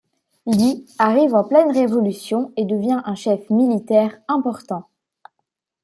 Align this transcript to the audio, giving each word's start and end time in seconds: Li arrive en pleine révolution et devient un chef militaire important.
Li 0.47 0.87
arrive 0.97 1.35
en 1.35 1.43
pleine 1.43 1.69
révolution 1.71 2.53
et 2.57 2.65
devient 2.65 3.03
un 3.05 3.13
chef 3.13 3.47
militaire 3.51 4.17
important. 4.27 4.85